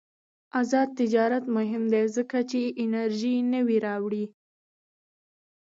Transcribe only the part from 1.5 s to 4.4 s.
مهم دی ځکه چې انرژي نوې راوړي.